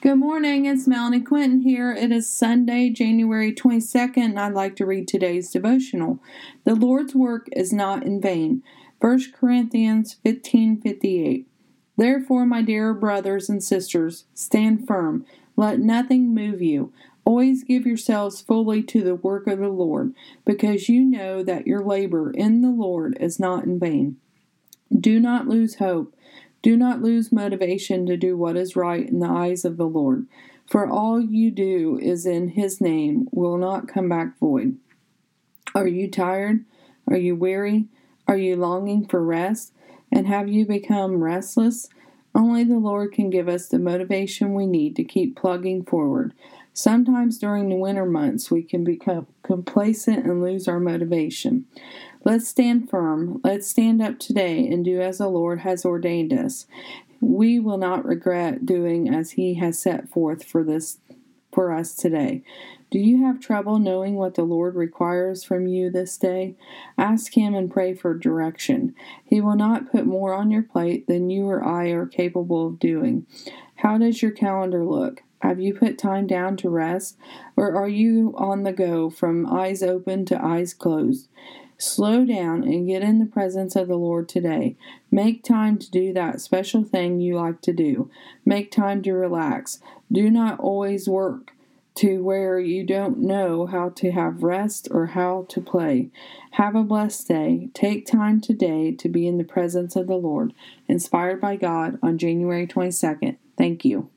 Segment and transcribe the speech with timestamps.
[0.00, 1.92] Good morning, it's Melanie Quinton here.
[1.92, 6.20] It is Sunday, January 22nd, and I'd like to read today's devotional.
[6.62, 8.62] The Lord's work is not in vain.
[9.00, 11.48] 1 Corinthians 15 58.
[11.96, 15.26] Therefore, my dear brothers and sisters, stand firm.
[15.56, 16.92] Let nothing move you.
[17.24, 21.84] Always give yourselves fully to the work of the Lord, because you know that your
[21.84, 24.16] labor in the Lord is not in vain.
[24.96, 26.14] Do not lose hope.
[26.62, 30.26] Do not lose motivation to do what is right in the eyes of the Lord,
[30.66, 34.76] for all you do is in His name will not come back void.
[35.74, 36.64] Are you tired?
[37.06, 37.86] Are you weary?
[38.26, 39.72] Are you longing for rest?
[40.10, 41.88] And have you become restless?
[42.34, 46.34] Only the Lord can give us the motivation we need to keep plugging forward.
[46.78, 51.66] Sometimes during the winter months, we can become complacent and lose our motivation.
[52.22, 53.40] Let's stand firm.
[53.42, 56.68] Let's stand up today and do as the Lord has ordained us.
[57.20, 60.98] We will not regret doing as He has set forth for this
[61.52, 62.44] for us today.
[62.92, 66.54] Do you have trouble knowing what the Lord requires from you this day?
[66.96, 68.94] Ask Him and pray for direction.
[69.24, 72.78] He will not put more on your plate than you or I are capable of
[72.78, 73.26] doing.
[73.74, 75.24] How does your calendar look?
[75.40, 77.16] Have you put time down to rest,
[77.56, 81.28] or are you on the go from eyes open to eyes closed?
[81.80, 84.76] Slow down and get in the presence of the Lord today.
[85.12, 88.10] Make time to do that special thing you like to do.
[88.44, 89.80] Make time to relax.
[90.10, 91.52] Do not always work
[91.98, 96.10] to where you don't know how to have rest or how to play.
[96.52, 97.70] Have a blessed day.
[97.74, 100.54] Take time today to be in the presence of the Lord.
[100.88, 103.36] Inspired by God on January 22nd.
[103.56, 104.10] Thank you.